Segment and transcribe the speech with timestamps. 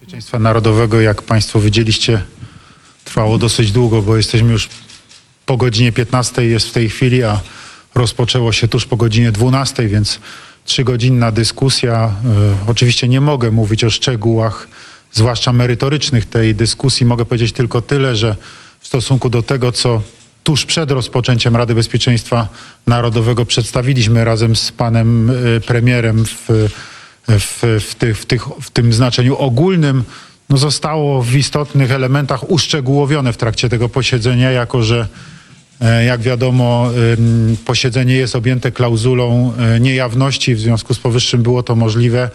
[0.00, 2.22] Bezpieczeństwa Narodowego, jak Państwo widzieliście,
[3.04, 4.68] trwało dosyć długo, bo jesteśmy już
[5.46, 7.40] po godzinie 15 jest w tej chwili, a
[7.94, 10.20] rozpoczęło się tuż po godzinie 12, więc
[10.64, 12.14] trzygodzinna dyskusja.
[12.66, 14.68] E, oczywiście nie mogę mówić o szczegółach,
[15.12, 17.06] zwłaszcza merytorycznych tej dyskusji.
[17.06, 18.36] Mogę powiedzieć tylko tyle, że
[18.80, 20.02] w stosunku do tego, co
[20.44, 22.48] tuż przed rozpoczęciem Rady Bezpieczeństwa
[22.86, 26.68] Narodowego przedstawiliśmy razem z panem e, premierem w
[27.38, 30.04] w, w, tych, w, tych, w tym znaczeniu ogólnym
[30.50, 35.08] no zostało w istotnych elementach uszczegółowione w trakcie tego posiedzenia, jako że
[35.80, 36.90] e, jak wiadomo,
[37.64, 42.30] posiedzenie jest objęte klauzulą e, niejawności, w związku z powyższym było to możliwe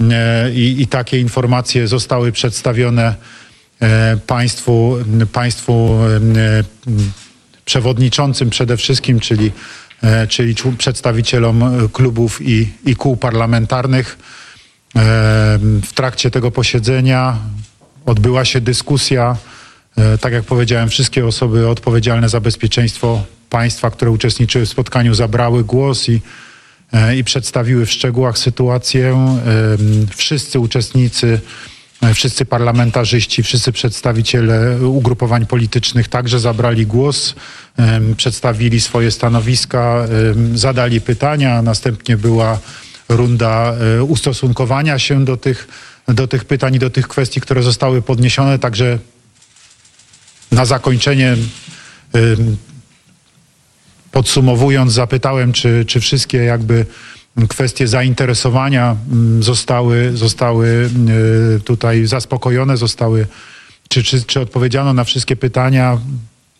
[0.00, 3.14] e, i, i takie informacje zostały przedstawione
[4.26, 4.96] państwu,
[5.32, 5.98] państwu
[7.64, 9.52] przewodniczącym przede wszystkim, czyli
[10.28, 14.18] czyli przedstawicielom e, klubów i, i kół parlamentarnych.
[14.18, 15.00] E,
[15.82, 17.36] w trakcie tego posiedzenia
[18.06, 19.36] odbyła się dyskusja.
[20.20, 26.08] Tak jak powiedziałem, wszystkie osoby odpowiedzialne za bezpieczeństwo państwa, które uczestniczyły w spotkaniu, zabrały głos
[26.08, 26.20] i,
[27.16, 29.36] i przedstawiły w szczegółach sytuację.
[30.16, 31.40] Wszyscy uczestnicy E,
[32.14, 37.34] wszyscy parlamentarzyści, wszyscy przedstawiciele ugrupowań politycznych także zabrali głos,
[38.16, 40.06] przedstawili swoje stanowiska,
[40.54, 42.58] zadali pytania, następnie była
[43.08, 45.68] runda e, ustosunkowania się do tych,
[46.08, 48.58] do tych pytań i do tych kwestii, które zostały podniesione.
[48.58, 48.98] Także
[50.52, 51.36] na zakończenie
[54.12, 56.86] podsumowując, zapytałem, czy, czy wszystkie jakby
[57.48, 60.90] kwestie zainteresowania mm, zostały, zostały
[61.56, 63.26] y, tutaj zaspokojone, zostały,
[63.88, 65.98] czy, czy, czy odpowiedziano na wszystkie pytania.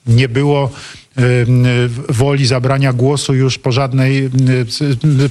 [0.06, 0.70] Nie było
[1.19, 4.30] y, y, woli zabrania głosu już po żadnej,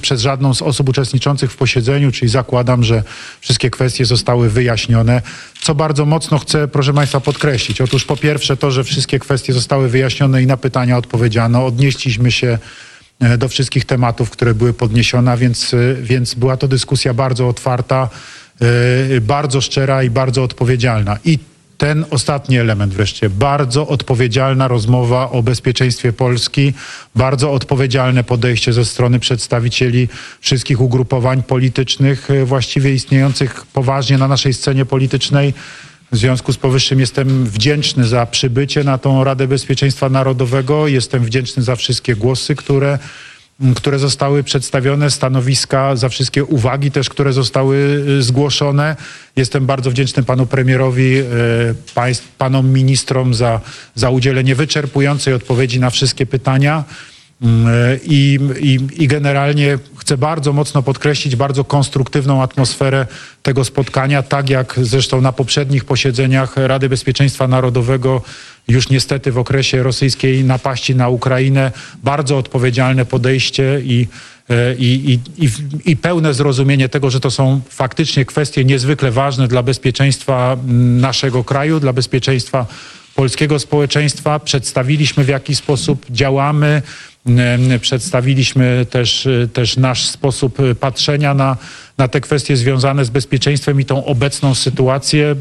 [0.02, 3.02] przez żadną z osób uczestniczących w posiedzeniu, czyli zakładam, że
[3.40, 5.22] wszystkie kwestie zostały wyjaśnione.
[5.60, 7.80] Co bardzo mocno chcę, proszę Państwa, podkreślić.
[7.80, 11.66] Otóż po pierwsze to, że wszystkie kwestie zostały wyjaśnione i na pytania odpowiedziano.
[11.66, 12.58] Odnieśliśmy się
[13.38, 18.08] do wszystkich tematów, które były podniesione, więc, e, więc była to dyskusja bardzo otwarta,
[19.16, 21.18] e, bardzo szczera i bardzo odpowiedzialna.
[21.24, 21.38] I
[21.78, 26.72] ten ostatni element wreszcie, bardzo odpowiedzialna rozmowa o bezpieczeństwie Polski,
[27.14, 30.08] bardzo odpowiedzialne podejście ze strony przedstawicieli
[30.40, 35.54] wszystkich ugrupowań politycznych właściwie istniejących poważnie na naszej scenie politycznej.
[36.12, 40.88] W związku z powyższym jestem wdzięczny za przybycie na tą Radę Bezpieczeństwa Narodowego.
[40.88, 42.98] Jestem wdzięczny za wszystkie głosy, które,
[43.76, 48.96] które zostały przedstawione, stanowiska, za wszystkie uwagi też, które zostały y, zgłoszone.
[49.36, 51.24] Jestem bardzo wdzięczny panu premierowi, y,
[51.94, 53.60] państw, panom ministrom za,
[53.94, 56.84] za udzielenie wyczerpującej odpowiedzi na wszystkie pytania.
[57.42, 57.68] Mm,
[58.04, 63.06] I, i, I, generalnie chcę bardzo mocno podkreślić bardzo konstruktywną atmosferę
[63.42, 68.22] tego spotkania, tak jak zresztą na poprzednich posiedzeniach Rady Bezpieczeństwa Narodowego,
[68.68, 74.08] już niestety w okresie rosyjskiej napaści na Ukrainę, bardzo odpowiedzialne podejście i,
[74.50, 75.50] e, i, i,
[75.84, 81.44] i, pełne zrozumienie tego, że to są faktycznie kwestie niezwykle ważne dla bezpieczeństwa mm, naszego
[81.44, 82.66] kraju, dla bezpieczeństwa
[83.14, 84.38] polskiego społeczeństwa.
[84.38, 86.82] Przedstawiliśmy w jaki sposób działamy,
[87.80, 91.56] Przedstawiliśmy też, też nasz sposób patrzenia na,
[91.98, 95.36] na te kwestie związane z bezpieczeństwem i tą obecną sytuację.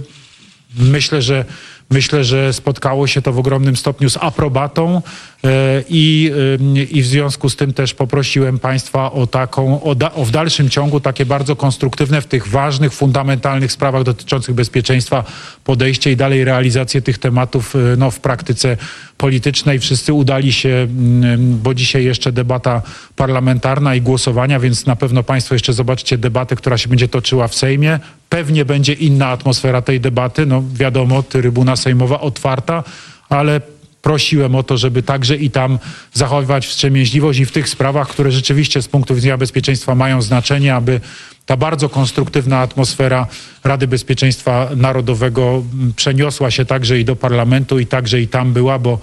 [0.77, 1.45] Myślę, że
[1.89, 5.01] Myślę, że spotkało się to w ogromnym stopniu z aprobatą
[5.43, 6.31] e, i,
[6.77, 10.31] e, i w związku z tym też poprosiłem Państwa o taką, o, da, o w
[10.31, 15.23] dalszym ciągu takie bardzo konstruktywne w tych ważnych, fundamentalnych sprawach dotyczących bezpieczeństwa
[15.63, 18.77] podejście i dalej realizację tych tematów e, no, w praktyce
[19.17, 19.79] politycznej.
[19.79, 22.81] Wszyscy udali się, mm, bo dzisiaj jeszcze debata
[23.15, 27.55] parlamentarna i głosowania, więc na pewno Państwo jeszcze zobaczycie debatę, która się będzie toczyła w
[27.55, 27.99] Sejmie.
[28.35, 30.45] Pewnie będzie inna atmosfera tej debaty.
[30.45, 32.83] No wiadomo, trybuna sejmowa otwarta,
[33.29, 33.61] ale
[34.01, 35.79] prosiłem o to, żeby także i tam
[36.13, 41.01] zachowywać wstrzemięźliwość i w tych sprawach, które rzeczywiście z punktu widzenia bezpieczeństwa mają znaczenie, aby
[41.45, 43.27] ta bardzo konstruktywna atmosfera
[43.63, 45.63] Rady Bezpieczeństwa Narodowego
[45.95, 48.99] przeniosła się także i do parlamentu i także i tam była, bo,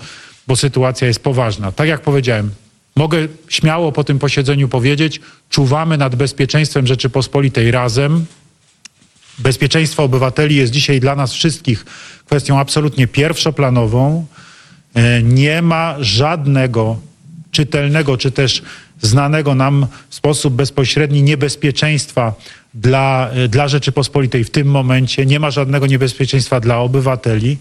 [0.47, 1.73] bo sytuacja jest poważna.
[1.73, 2.51] Tak jak powiedziałem,
[2.97, 3.19] mogę
[3.49, 5.21] śmiało po tym posiedzeniu powiedzieć,
[5.51, 8.27] czuwamy nad bezpieczeństwem Rzeczypospolitej razem.
[9.39, 11.85] Bezpieczeństwo obywateli jest dzisiaj dla nas wszystkich
[12.27, 14.27] kwestią absolutnie pierwszoplanową.
[14.95, 16.97] E, nie ma żadnego
[17.51, 18.63] czytelnego czy też
[19.01, 22.35] znanego nam w sposób bezpośredni niebezpieczeństwa
[22.75, 25.27] dla, dla Rzeczypospolitej w tym momencie.
[25.27, 27.59] Nie ma żadnego niebezpieczeństwa dla obywateli.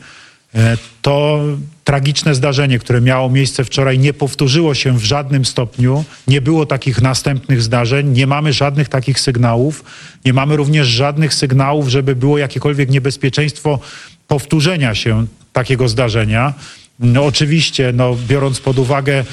[0.56, 1.40] E, to
[1.84, 6.04] tragiczne zdarzenie, które miało miejsce wczoraj, nie powtórzyło się w żadnym stopniu.
[6.28, 9.84] Nie było takich następnych zdarzeń, nie mamy żadnych takich sygnałów.
[10.26, 13.80] Nie mamy również żadnych sygnałów, żeby było jakiekolwiek niebezpieczeństwo
[14.28, 16.54] powtórzenia się takiego zdarzenia.
[17.02, 19.24] No oczywiście, no, biorąc pod uwagę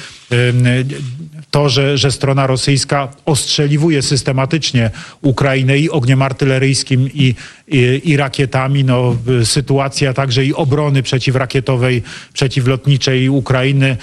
[1.51, 7.35] to, że, że strona rosyjska ostrzeliwuje systematycznie Ukrainę i ogniem artyleryjskim i,
[7.67, 13.97] i, i, rakietami, no, sytuacja także i obrony przeciwrakietowej, przeciwlotniczej Ukrainy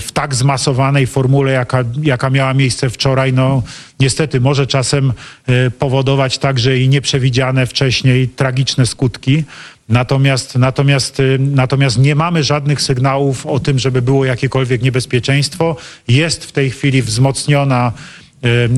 [0.00, 3.62] w tak zmasowanej formule, jaka, jaka miała miejsce wczoraj, no
[4.00, 5.12] niestety może czasem
[5.46, 9.44] e, powodować także i nieprzewidziane wcześniej tragiczne skutki.
[9.88, 15.76] Natomiast, natomiast, y, natomiast nie mamy żadnych sygnałów o tym, żeby było jakiekolwiek niebezpieczeństwo.
[16.08, 17.92] Jest w tej chwili wzmocniona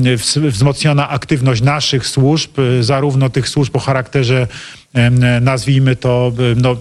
[0.05, 4.47] y, wzmocniona aktywność naszych służb, y, zarówno tych służb o charakterze,
[5.41, 6.77] nazwijmy to, no,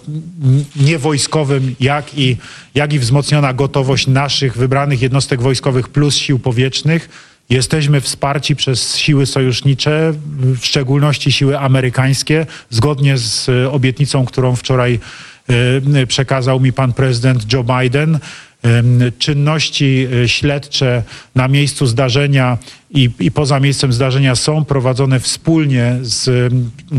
[0.77, 2.37] niewojskowym, jak i,
[2.75, 9.27] jak i wzmocniona gotowość naszych wybranych jednostek wojskowych plus sił powietrznych Jesteśmy wsparci przez siły
[9.27, 10.13] sojusznicze,
[10.61, 15.01] w szczególności siły amerykańskie, zgodnie z e, obietnicą, którą wczoraj
[15.95, 18.19] e, przekazał mi pan prezydent Joe Biden.
[19.19, 21.03] Czynności e, śledcze
[21.35, 22.59] na miejscu zdarzenia
[22.91, 26.53] i, i, poza miejscem zdarzenia są prowadzone wspólnie z,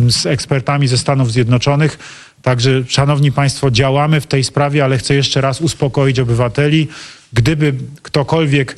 [0.07, 1.99] z ekspertami ze Stanów Zjednoczonych.
[2.41, 6.87] Także, szanowni państwo, działamy w tej sprawie, ale chcę jeszcze raz uspokoić obywateli.
[7.33, 8.75] Gdyby ktokolwiek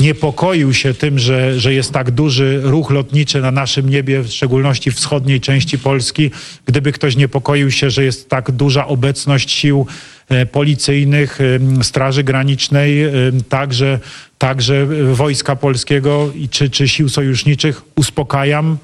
[0.00, 4.90] niepokoił się tym, że, że jest tak duży ruch lotniczy na naszym niebie, w szczególności
[4.90, 6.30] wschodniej części Polski.
[6.66, 9.86] Gdyby ktoś niepokoił się, że jest tak duża obecność sił
[10.28, 13.10] e, policyjnych, e, Straży Granicznej, e,
[13.48, 13.98] także,
[14.38, 18.78] także Wojska Polskiego czy, czy sił sojuszniczych, uspokajam.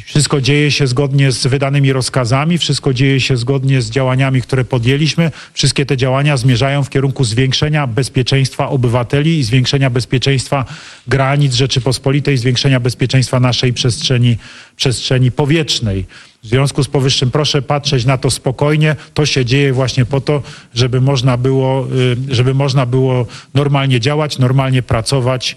[0.00, 5.30] Wszystko dzieje się zgodnie z wydanymi rozkazami, wszystko dzieje się zgodnie z działaniami, które podjęliśmy.
[5.52, 10.64] Wszystkie te działania zmierzają w kierunku zwiększenia bezpieczeństwa obywateli i zwiększenia bezpieczeństwa
[11.06, 14.36] granic Rzeczypospolitej, zwiększenia bezpieczeństwa naszej przestrzeni,
[14.76, 16.06] przestrzeni powietrznej.
[16.42, 18.96] W związku z powyższym proszę patrzeć na to spokojnie.
[19.14, 20.42] To się dzieje właśnie po to,
[20.74, 21.86] żeby można było,
[22.30, 25.56] y, żeby można było normalnie działać, normalnie pracować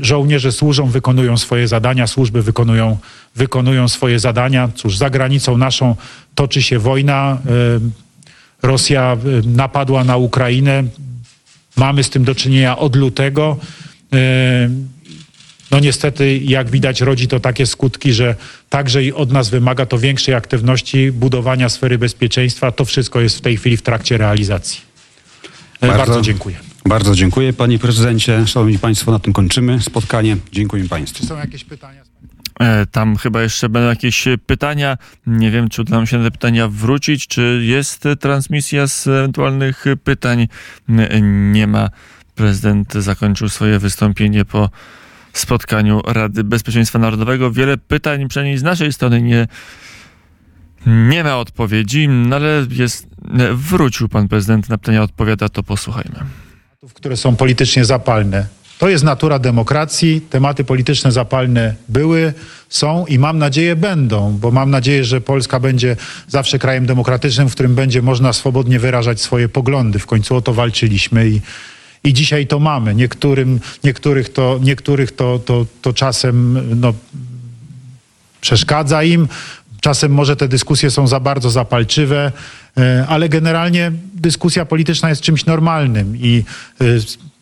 [0.00, 2.98] Żołnierze służą, wykonują swoje zadania, służby wykonują,
[3.36, 4.68] wykonują swoje zadania.
[4.74, 5.96] Cóż, za granicą naszą
[6.34, 7.38] toczy się wojna.
[8.62, 10.84] Rosja napadła na Ukrainę.
[11.76, 13.56] Mamy z tym do czynienia od lutego.
[15.70, 18.34] No niestety, jak widać, rodzi to takie skutki, że
[18.70, 22.72] także i od nas wymaga to większej aktywności, budowania sfery bezpieczeństwa.
[22.72, 24.80] To wszystko jest w tej chwili w trakcie realizacji.
[25.80, 26.56] Bardzo, Bardzo dziękuję.
[26.88, 28.46] Bardzo dziękuję panie prezydencie.
[28.46, 30.36] Szanowni państwo, na tym kończymy spotkanie.
[30.52, 31.20] Dziękuję państwu.
[31.20, 32.02] Czy są jakieś pytania?
[32.60, 34.98] E, tam chyba jeszcze będą jakieś pytania.
[35.26, 37.26] Nie wiem, czy uda nam się na te pytania wrócić.
[37.26, 40.48] Czy jest transmisja z ewentualnych pytań?
[41.52, 41.88] Nie ma.
[42.34, 44.70] Prezydent zakończył swoje wystąpienie po
[45.32, 47.52] spotkaniu Rady Bezpieczeństwa Narodowego.
[47.52, 49.48] Wiele pytań, przynajmniej z naszej strony, nie,
[50.86, 53.06] nie ma odpowiedzi, no ale jest,
[53.54, 56.45] wrócił pan prezydent na pytania, odpowiada, to posłuchajmy
[56.94, 58.46] które są politycznie zapalne.
[58.78, 60.20] To jest natura demokracji.
[60.30, 62.34] Tematy polityczne zapalne były,
[62.68, 65.96] są i mam nadzieję będą, bo mam nadzieję, że Polska będzie
[66.28, 69.98] zawsze krajem demokratycznym, w którym będzie można swobodnie wyrażać swoje poglądy.
[69.98, 71.40] W końcu o to walczyliśmy i,
[72.04, 72.94] i dzisiaj to mamy.
[72.94, 76.94] Niektórym, niektórych to, niektórych to, to, to czasem no,
[78.40, 79.28] przeszkadza im.
[79.86, 82.32] Czasem może te dyskusje są za bardzo zapalczywe.
[82.78, 86.44] E, ale generalnie dyskusja polityczna jest czymś normalnym i
[86.80, 86.84] e,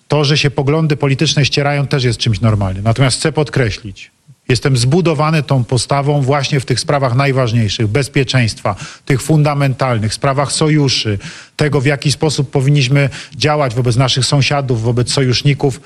[0.09, 2.85] to, że się poglądy polityczne ścierają, też jest czymś normalnym.
[2.85, 4.11] Natomiast chcę podkreślić,
[4.49, 11.19] Jestem zbudowany tą postawą właśnie w tych sprawach najważniejszych bezpieczeństwa, tych fundamentalnych, sprawach sojuszy,
[11.57, 15.81] tego w jaki sposób powinniśmy działać wobec naszych sąsiadów, wobec sojuszników.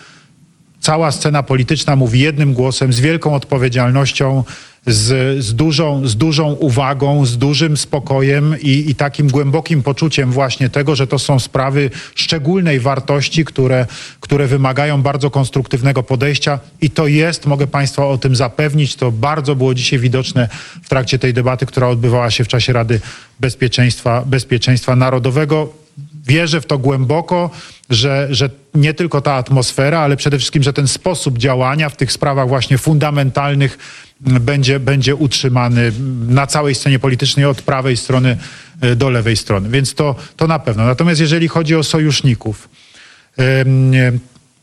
[0.88, 4.44] Cała scena polityczna mówi jednym głosem, z wielką odpowiedzialnością
[4.86, 10.68] z, z, dużą, z dużą uwagą, z dużym spokojem i, i takim głębokim poczuciem właśnie
[10.70, 13.86] tego, że to są sprawy szczególnej wartości, które,
[14.20, 19.56] które wymagają bardzo konstruktywnego podejścia i to jest, mogę Państwa o tym zapewnić, to bardzo
[19.56, 20.48] było dzisiaj widoczne
[20.82, 23.00] w trakcie tej debaty, która odbywała się w czasie Rady
[23.40, 25.87] Bezpieczeństwa, Bezpieczeństwa Narodowego.
[26.28, 27.50] Wierzę w to głęboko,
[27.90, 32.12] że, że nie tylko ta atmosfera, ale przede wszystkim, że ten sposób działania w tych
[32.12, 33.78] sprawach właśnie fundamentalnych
[34.20, 35.92] będzie, będzie utrzymany
[36.28, 38.36] na całej scenie politycznej od prawej strony
[38.80, 39.68] e, do lewej strony.
[39.68, 40.86] Więc to, to na pewno.
[40.86, 42.68] Natomiast jeżeli chodzi o sojuszników,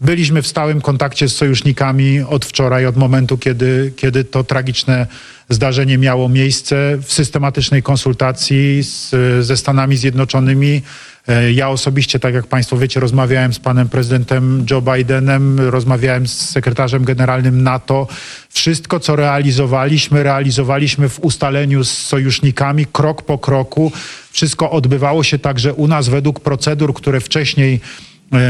[0.01, 5.07] Byliśmy w stałym kontakcie z sojusznikami od wczoraj, od momentu, kiedy, kiedy to tragiczne
[5.49, 10.81] zdarzenie miało miejsce, w systematycznej konsultacji z, ze Stanami Zjednoczonymi.
[11.27, 16.49] E, Ja osobiście, tak jak Państwo wiecie, rozmawiałem z panem prezydentem Joe Bidenem, rozmawiałem z
[16.49, 18.07] sekretarzem generalnym NATO.
[18.49, 23.91] Wszystko, co realizowaliśmy, realizowaliśmy w ustaleniu z sojusznikami, krok po kroku.
[24.31, 27.79] Wszystko odbywało się także u nas według procedur, które wcześniej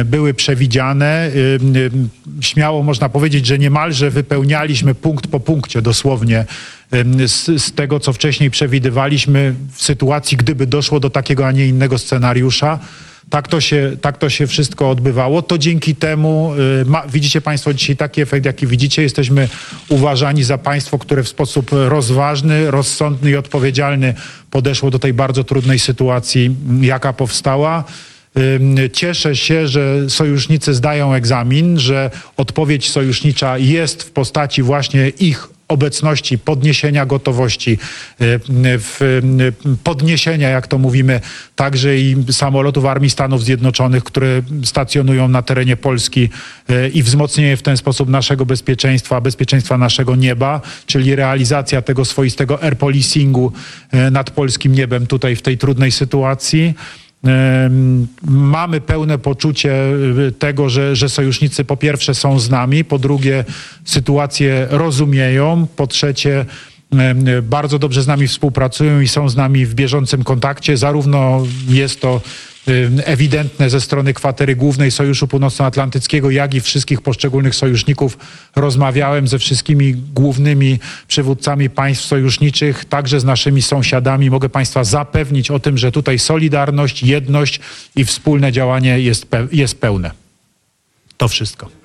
[0.06, 1.32] były przewidziane.
[1.62, 2.10] Ym, ym,
[2.42, 6.46] Śmiało można powiedzieć, że niemalże wypełnialiśmy punkt po punkcie dosłownie
[7.28, 11.98] z, z tego, co wcześniej przewidywaliśmy w sytuacji, gdyby doszło do takiego, a nie innego
[11.98, 12.80] scenariusza.
[13.30, 15.42] Tak to się, tak to się wszystko odbywało.
[15.42, 16.52] To dzięki temu,
[16.86, 19.02] ma, widzicie Państwo dzisiaj taki efekt, jaki widzicie.
[19.02, 19.50] Jesteśmy
[19.90, 24.14] uważani za państwo, które w sposób rozważny, rozsądny i odpowiedzialny
[24.52, 27.84] podeszło do tej bardzo trudnej sytuacji, jaka powstała.
[28.94, 36.38] Cieszę się, że sojusznicy zdają egzamin, że odpowiedź sojusznicza jest w postaci właśnie ich obecności,
[36.38, 37.78] podniesienia gotowości,
[38.22, 41.22] y, y, podniesienia, jak to mówimy,
[41.56, 46.30] także i samolotów Armii Stanów Zjednoczonych, które stacjonują na terenie Polski
[46.70, 52.64] y, i wzmocnienie w ten sposób naszego bezpieczeństwa, bezpieczeństwa naszego nieba, czyli realizacja tego swoistego
[52.64, 53.52] air policingu
[54.12, 56.74] nad polskim niebem tutaj w tej trudnej sytuacji.
[58.22, 59.74] Mamy pełne poczucie
[60.28, 63.46] y, tego, że, że sojusznicy po pierwsze są z nami, po drugie
[63.86, 66.46] sytuację rozumieją, po trzecie
[67.44, 70.78] bardzo dobrze z nami współpracują i są z nami w bieżącym kontakcie.
[70.78, 72.22] Zarówno jest to
[73.06, 78.18] ewidentne ze strony kwatery głównej Sojuszu Północnoatlantyckiego, jak i wszystkich poszczególnych sojuszników.
[78.56, 84.30] Rozmawiałem ze wszystkimi głównymi przywódcami państw sojuszniczych, także z naszymi sąsiadami.
[84.30, 87.60] Mogę Państwa zapewnić o tym, że tutaj solidarność, jedność
[87.96, 90.12] i wspólne działanie jest, pe- jest pełne.
[91.18, 91.85] To wszystko.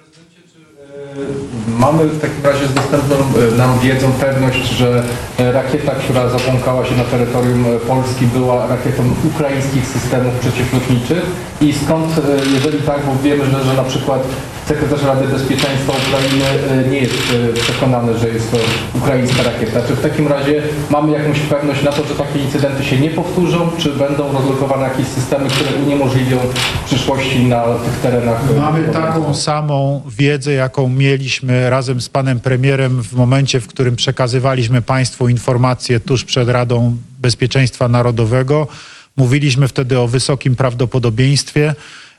[1.78, 5.02] Mamy w takim razie z dostępną e, nam wiedzą pewność, że
[5.38, 9.02] e, rakieta, która zabłąkała się na terytorium e, Polski była rakietą
[9.34, 11.22] ukraińskich systemów przeciwlotniczych
[11.60, 12.06] i skąd,
[12.54, 14.22] jeżeli tak, bo wiemy, że, że na przykład
[14.68, 17.14] sekretarz Rady Bezpieczeństwa Ukrainy nie jest
[17.54, 18.56] przekonany, że jest to
[18.98, 19.82] ukraińska rakieta.
[19.88, 23.70] Czy w takim razie mamy jakąś pewność na to, że takie incydenty się nie powtórzą,
[23.78, 26.38] czy będą rozlokowane jakieś systemy, które uniemożliwią
[26.82, 28.40] w przyszłości na tych terenach?
[28.60, 34.82] Mamy taką samą wiedzę, jaką mieliśmy razem z panem premierem w momencie, w którym przekazywaliśmy
[34.82, 38.68] państwu informacje tuż przed Radą Bezpieczeństwa Narodowego.
[39.16, 41.74] Mówiliśmy wtedy o wysokim prawdopodobieństwie.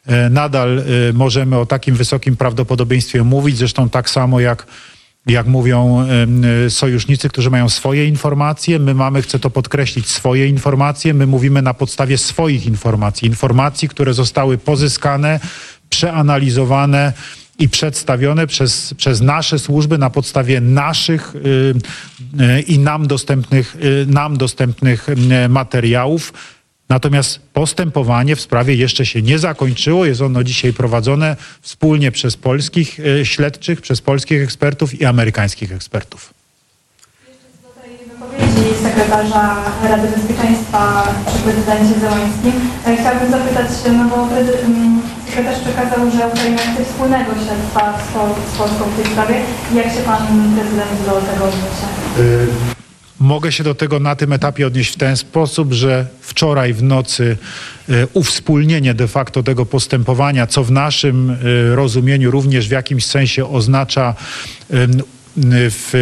[0.06, 0.84] E, Nadal e,
[1.14, 4.68] możemy o takim wysokim prawdopodobieństwie mówić, zresztą tak samo jak
[5.26, 6.06] jak mówią
[6.66, 11.62] e, sojusznicy, którzy mają swoje informacje, my mamy, chcę to podkreślić, swoje informacje, my mówimy
[11.62, 15.40] na podstawie swoich informacji, informacji, które zostały pozyskane,
[15.90, 17.14] przeanalizowane
[17.62, 21.40] i przedstawione przez, przez nasze służby na podstawie naszych y,
[22.58, 25.08] y, i nam dostępnych, y, nam dostępnych
[25.50, 26.34] materiałów.
[26.90, 30.06] Natomiast postępowanie w sprawie jeszcze się nie zakończyło.
[30.06, 36.34] Jest ono dzisiaj prowadzone wspólnie przez polskich śledczych, przez polskich ekspertów i amerykańskich ekspertów.
[38.10, 42.54] Wypowiedzi sekretarza Rady Bezpieczeństwa przy prezydencie Zełańskim
[43.00, 45.01] chciałabym zapytać, no bo prezy- m,
[45.32, 49.36] sekretarz przekazał, że Ukraina chce wspólnego śledztwa z, z Polską w tej sprawie.
[49.76, 51.88] Jak się pan prezydent do tego odniesie?
[52.20, 52.48] Y,
[53.20, 57.38] Mogę się do tego na tym etapie odnieść w ten sposób, że wczoraj w nocy
[57.90, 63.50] y, uwspólnienie de facto tego postępowania, co w naszym y, rozumieniu również w jakimś sensie
[63.50, 64.16] oznacza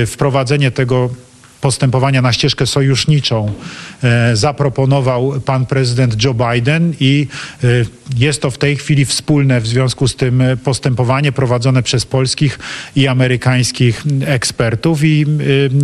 [0.07, 1.09] wprowadzenie tego
[1.62, 3.51] postępowania na ścieżkę sojuszniczą
[4.04, 7.28] e, zaproponował pan prezydent Joe Biden i
[7.63, 7.68] e,
[8.18, 12.60] jest to w tej chwili wspólne w związku z tym e, postępowanie prowadzone przez polskich
[12.96, 15.25] i amerykańskich ekspertów i,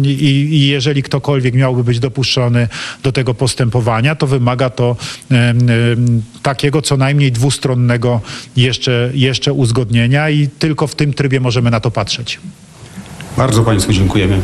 [0.04, 0.10] i,
[0.52, 2.68] i jeżeli ktokolwiek miałby być dopuszczony
[3.04, 4.96] do tego postępowania, to wymaga to
[6.44, 8.22] takiego co najmniej dwustronnego
[8.56, 12.40] jeszcze, jeszcze uzgodnienia i tylko w tym trybie możemy na to patrzeć.
[13.38, 14.42] Bardzo Państwu dziękujemy.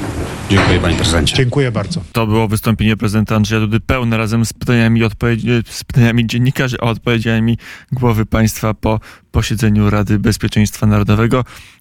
[0.49, 1.35] Dziękuję Panie Prezydencie.
[1.35, 2.01] Dziękuję bardzo.
[2.11, 6.85] To było wystąpienie prezydenta Andrzeja Dudy pełne razem z pytaniami, odpowiedzi- z pytaniami dziennikarzy, a
[6.85, 7.57] odpowiedziami
[7.91, 8.99] głowy państwa po
[9.31, 11.45] posiedzeniu Rady Bezpieczeństwa Narodowego.